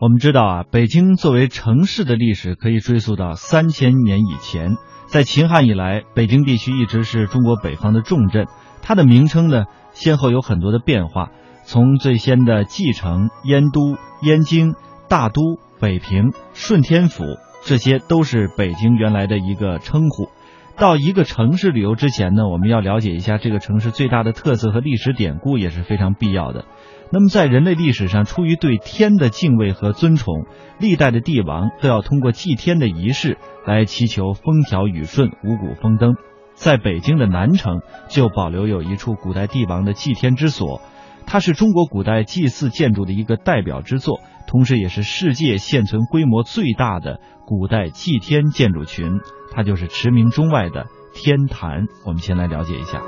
[0.00, 4.76] 我们知道啊，北京作为城市的历史可以追溯到三千年以前。
[5.08, 8.46] 在秦汉以来，北京地区一直是中国北方的重镇。
[8.80, 11.28] 它的名称呢，先后有很多的变化，
[11.66, 14.74] 从最先的蓟城、燕都、燕京、
[15.10, 15.42] 大都、
[15.78, 17.22] 北平、顺天府，
[17.62, 20.30] 这些都是北京原来的一个称呼。
[20.80, 26.64] 到一个城市旅游之前呢，我们要了解一下这个城市最大的特色和历史典故，也是非常必要的。
[27.12, 30.46] 那么，在人类历史上，出于对天的敬畏和尊崇，
[30.78, 36.14] 历代的帝王都要通过祭天的仪式来祈求风调雨顺、五谷丰登。
[36.54, 40.80] 在北京的南城就保留有一处古代帝王的祭天之所，
[41.26, 49.20] 它是中国古代祭祀建筑的一个代表之作，同时也是世界现存规模最大的古代祭天建筑群。
[49.52, 51.86] 它就是驰名中外的天坛。
[52.04, 53.00] 我们先来了解一下。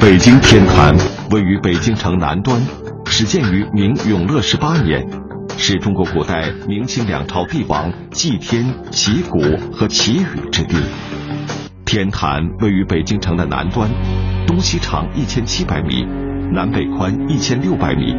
[0.00, 0.94] 北京天坛
[1.30, 2.60] 位于北京城南端，
[3.06, 5.06] 始建于明永乐十八年，
[5.56, 9.38] 是中国古代明清两朝帝王祭天、祈谷
[9.72, 10.76] 和祈雨之地。
[11.92, 13.90] 天坛位于北京城的南端，
[14.46, 16.06] 东西长一千七百米，
[16.52, 18.14] 南北宽一千六百米，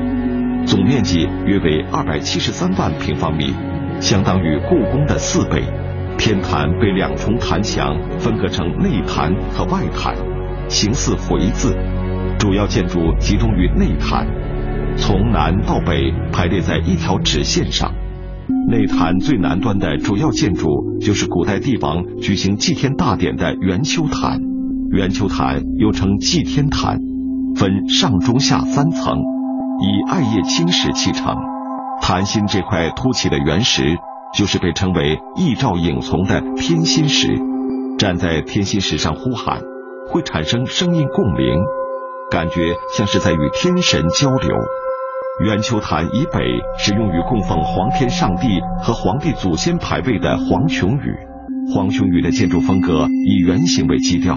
[0.66, 3.56] 总面积约为二百七十三万平方米，
[4.02, 5.64] 相当于故宫的四倍。
[6.18, 10.18] 天坛被两重坛墙分割成内坛和外坛。
[10.68, 11.74] 形似回字，
[12.38, 14.28] 主要建筑集中于内坛，
[14.98, 17.90] 从南到北排列在一条直线上。
[18.68, 24.40] 内坛最南端的主要建筑就是古代帝王举行祭天大典的圆丘坛。
[24.92, 26.98] 圆丘坛又称祭天坛，
[27.56, 31.36] 分上中下三层，以艾叶青石砌成。
[32.02, 33.84] 坛心这块凸起的原石，
[34.38, 37.28] 就是被称为一照影从的天心石。
[37.98, 39.62] 站在天心石上呼喊。
[40.10, 41.46] 会产生声音共鸣，
[42.30, 44.58] 感觉像是在与天神交流。
[45.40, 46.40] 圆丘坛以北
[46.78, 48.48] 是用于供奉皇天上帝
[48.84, 51.16] 和皇帝祖先牌位的黄琼宇。
[51.74, 54.36] 黄琼宇的建筑风格以圆形为基调，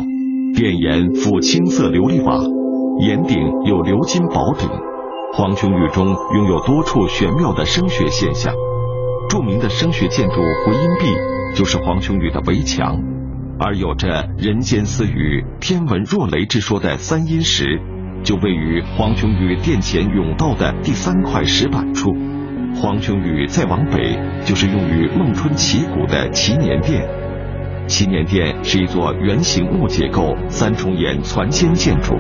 [0.55, 2.39] 殿檐覆青色琉璃瓦，
[3.01, 4.69] 檐顶有鎏金宝顶。
[5.35, 8.55] 黄琼宇中拥有多处玄妙的声学现象，
[9.29, 11.07] 著名的声学建筑回音壁
[11.55, 12.97] 就是黄琼宇的围墙。
[13.59, 17.81] 而有着“人间私语，天文若雷”之说的三阴石，
[18.25, 22.11] 就位于黄琼宇殿前甬道的第三块石板处。
[22.75, 27.07] 黄琼宇再往北，就是用于孟春祈谷的祈年殿。
[27.87, 32.15] 祈年殿是一座圆形木结构三重檐攒尖建筑，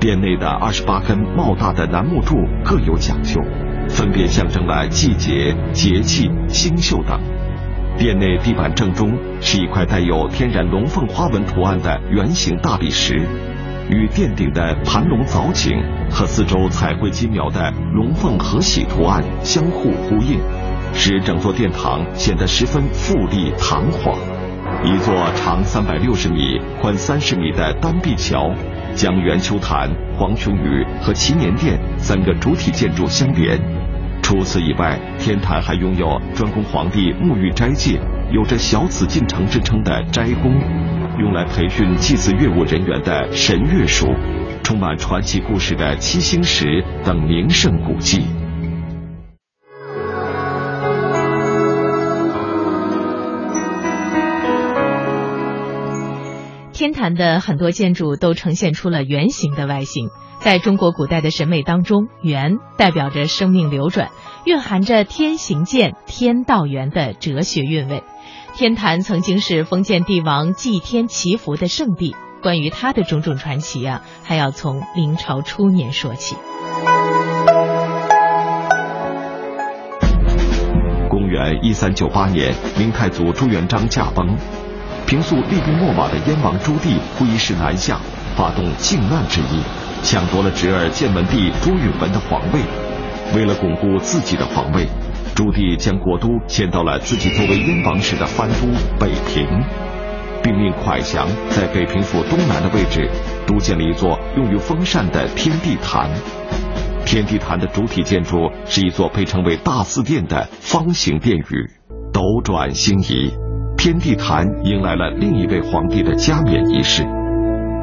[0.00, 3.40] 殿内的二十八根茂大的楠木柱各有讲究，
[3.88, 7.18] 分别象征了季节、节气、星宿等。
[7.96, 13.26] 殿内地板正中是一块带有天然龙凤花纹图案的圆形大理石，
[13.90, 15.72] 与殿顶的盘龙藻井
[16.08, 20.38] 和四周彩绘精描的龙凤和喜图案相互呼应，
[20.94, 24.16] 使整座殿堂显得十分富丽堂皇。
[24.84, 28.54] 一座长三百六十米、宽三十米的单壁桥，
[28.94, 33.60] 将圆丘坛、黄琼宇和祈年殿三个主体建筑相连。
[34.22, 37.98] 除此以外，天坛还拥有专供皇帝沐浴斋戒、
[38.30, 40.54] 有着“小紫禁城”之称的斋宫，
[41.20, 44.06] 用来培训祭祀乐舞人员的神乐署，
[44.62, 48.39] 充满传奇故事的七星石等名胜古迹。
[56.80, 60.08] 天坛的很多建筑都呈现出了圆形的外形。
[60.38, 64.08] 在中国古代的审美当中，圆代表着生命流转，
[64.46, 68.02] 蕴含着天行健、天道圆的哲学韵味。
[68.54, 76.34] 天坛曾经是封建帝王祭天祈福的圣地，关于它的种种传奇啊，还要从明朝初年说起。
[81.10, 84.34] 公元一三九八年，明太祖朱元璋驾崩，
[85.10, 87.98] 平素厉兵秣马的燕王朱棣挥师南下，
[88.36, 89.60] 发动靖难之役。
[90.04, 92.60] 抢夺了侄儿建文帝朱允文的皇位，
[93.34, 94.86] 为了巩固自己的皇位，
[95.34, 98.68] 朱棣将国都迁到了自己作为燕王时的藩都
[99.00, 99.44] 北平，
[100.44, 103.10] 并命蒯祥在北平府东南的位置
[103.48, 106.08] 督建了一座用于封禅的天地坛。
[107.04, 111.68] 天地坛的主体建筑是一座被称为大祀殿的方形殿宇，
[112.12, 113.34] 斗转星移，
[113.82, 117.02] 天地坛迎来了另一位皇帝的加冕仪式。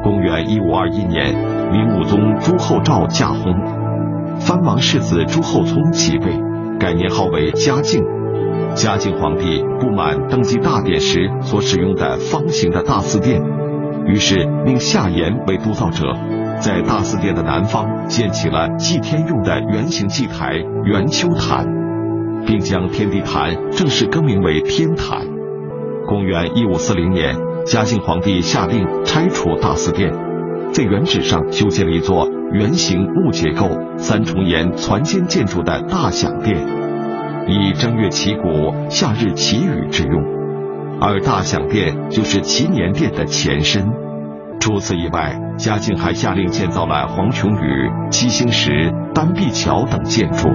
[0.04, 1.34] 公元一五二一年，
[1.72, 6.26] 明武宗朱厚照驾崩，藩王世子朱厚熜即位，
[6.78, 8.00] 改年号为嘉靖。
[8.76, 13.42] 嘉靖皇帝不满登基大典时所使用的方形的大祀殿，
[14.06, 16.14] 于是命夏言为督造者，
[16.60, 20.52] 在大祀殿的南方建起了祭天用的圆形祭台
[20.84, 21.66] 圆丘坛，
[22.46, 25.37] 并将天地坛正式更名为天坛。
[26.08, 30.10] 公元一五四零年，嘉靖皇帝下令拆除大祀殿，
[30.72, 33.68] 在原址上修建了一座圆形木结构
[33.98, 36.56] 三重檐攒尖建筑的大享殿，
[37.46, 40.24] 以正月祈谷、夏日祈雨之用，
[40.98, 43.84] 而大享殿就是祈年殿的前身。
[44.60, 50.48] 除此以外，嘉靖还下令建造了黄琼宇、七星石、丹碧桥等建筑。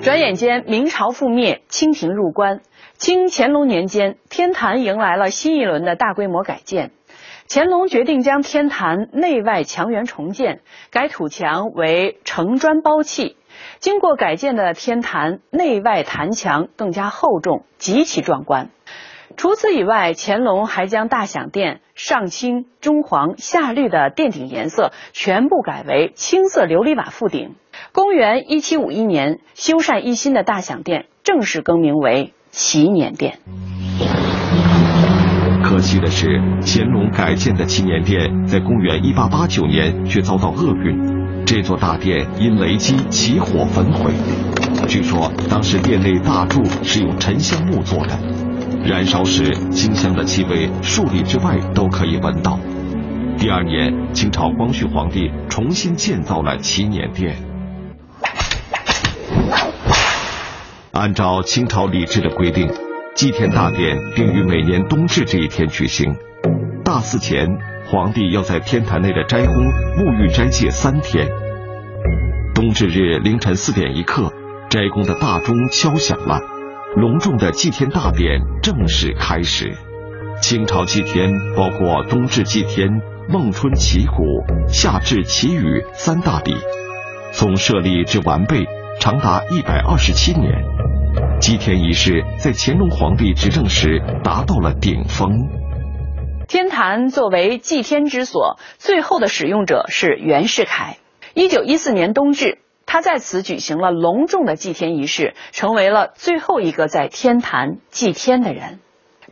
[0.00, 2.58] 转眼间，明朝覆灭，清廷入关。
[3.02, 6.92] 清乾隆年间，天坛迎来了新一轮的大规模改建。
[7.50, 10.60] 乾隆决定将天坛内外墙垣重建，
[10.92, 13.36] 改土墙为城砖包砌。
[13.80, 18.70] 经过改建的天坛内外坛墙更加厚重，极其壮观。
[19.36, 27.56] 除此以外，乾隆还将大享殿上青、中黄、下绿的殿顶颜色全部改为青色琉璃瓦覆顶。
[27.90, 33.38] 公元一七五一年，修缮一新的大享殿正式更名为祈年殿。
[35.62, 44.12] 可惜的是，乾隆改建的祈年殿在公元一八八九年却遭到厄运，这座大殿因雷击起火焚毁。
[44.86, 48.18] 据说当时殿内大柱是用沉香木做的。
[48.84, 52.58] 燃烧时，清香的气味数里之外都可以闻到。
[53.38, 57.34] 第二年，清朝光绪皇帝重新建造了祈年殿。
[61.02, 62.70] 按照清朝礼制的规定，
[63.16, 66.14] 祭天大典定于每年冬至这一天举行。
[66.84, 67.44] 大祀前，
[67.88, 69.52] 皇帝要在天坛内的斋宫
[69.98, 71.28] 沐浴斋戒三天。
[72.54, 74.32] 冬至日凌晨四点一刻，
[74.70, 76.38] 斋宫的大钟敲响了。
[76.94, 79.76] 隆重的祭天大典正式开始。
[80.40, 82.88] 清朝祭天包括冬至祭天、
[83.28, 84.22] 孟春祈谷、
[84.68, 86.54] 夏至祈雨三大礼，
[87.32, 88.64] 从设立至完备
[89.00, 90.62] 长达一百二十七年。
[91.42, 95.28] 祭天仪式在乾隆皇帝执政时达到了顶峰。
[96.46, 100.98] 天坛作为祭天之所，最后的使用者是袁世凯。
[101.34, 102.58] 一九一四年冬至。
[102.86, 108.78] 他在此举行了隆重的祭天仪式，成为了最后一个在天坛祭天的人。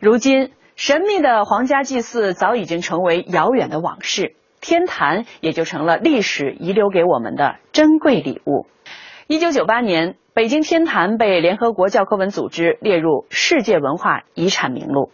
[0.01, 8.65] 如今，神秘的皇家祭祀早已经成为遥远的往事，天坛也就成了历史遗留给我们的珍贵礼物。
[9.31, 15.09] 一九九八年，北京天坛被联合国教科文组织列入世界文化遗产名录。